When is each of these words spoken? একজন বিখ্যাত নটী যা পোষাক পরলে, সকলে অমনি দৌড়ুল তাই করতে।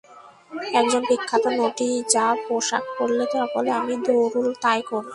একজন 0.79 1.01
বিখ্যাত 1.09 1.45
নটী 1.59 1.89
যা 2.13 2.25
পোষাক 2.45 2.83
পরলে, 2.95 3.25
সকলে 3.33 3.69
অমনি 3.77 3.95
দৌড়ুল 4.05 4.47
তাই 4.63 4.79
করতে। 4.89 5.09